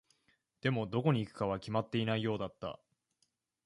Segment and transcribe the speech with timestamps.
[0.61, 2.79] でも、どこに行くかは決まっていないようだった。